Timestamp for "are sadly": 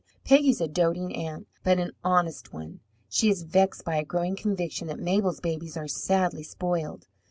5.77-6.41